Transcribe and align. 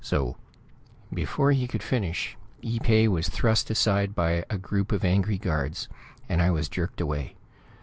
So" 0.03 0.35
Before 1.13 1.51
he 1.51 1.67
could 1.67 1.83
finish, 1.83 2.35
Ee 2.63 2.79
pay 2.79 3.07
was 3.07 3.29
thrust 3.29 3.69
aside 3.69 4.15
by 4.15 4.43
a 4.49 4.57
group 4.57 4.91
of 4.91 5.05
angry 5.05 5.37
guards, 5.37 5.87
and 6.27 6.41
I 6.41 6.49
was 6.49 6.69
jerked 6.69 6.99
away. 6.99 7.35